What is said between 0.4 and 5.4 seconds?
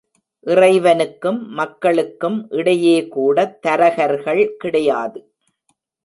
இறைவனுக்கும் மக்களுக்கும் இடையே கூடத் தரகர்கள் கிடையாது.